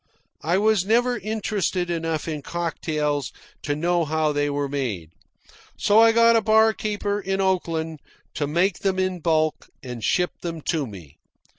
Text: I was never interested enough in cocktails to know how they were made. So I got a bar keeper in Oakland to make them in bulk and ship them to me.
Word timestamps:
I 0.41 0.57
was 0.57 0.83
never 0.83 1.19
interested 1.19 1.91
enough 1.91 2.27
in 2.27 2.41
cocktails 2.41 3.31
to 3.61 3.75
know 3.75 4.03
how 4.03 4.31
they 4.31 4.49
were 4.49 4.67
made. 4.67 5.11
So 5.77 5.99
I 5.99 6.11
got 6.11 6.35
a 6.35 6.41
bar 6.41 6.73
keeper 6.73 7.19
in 7.21 7.39
Oakland 7.39 7.99
to 8.33 8.47
make 8.47 8.79
them 8.79 8.97
in 8.97 9.19
bulk 9.19 9.69
and 9.83 10.03
ship 10.03 10.31
them 10.41 10.61
to 10.61 10.87
me. 10.87 11.19